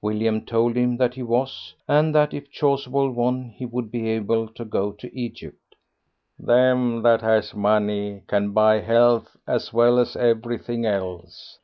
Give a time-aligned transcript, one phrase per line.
[0.00, 4.46] William told him that he was, and that if Chasuble won he would be able
[4.46, 5.74] to go to Egypt.
[6.38, 11.58] "Them that has money can buy health as well as everything else.